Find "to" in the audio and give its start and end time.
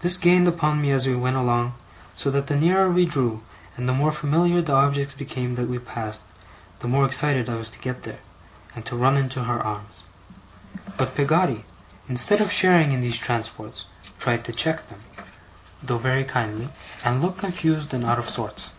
7.70-7.78, 8.84-8.94, 14.44-14.52